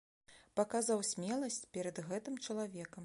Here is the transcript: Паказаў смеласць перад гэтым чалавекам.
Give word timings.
Паказаў 0.59 1.03
смеласць 1.11 1.59
перад 1.77 2.01
гэтым 2.11 2.41
чалавекам. 2.45 2.99